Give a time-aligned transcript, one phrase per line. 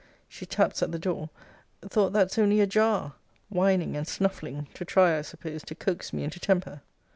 [0.27, 1.29] She taps at the door,
[1.87, 3.13] thought that's only a jar,
[3.49, 6.81] whining and snuffling, to try, I suppose, to coax me into temper.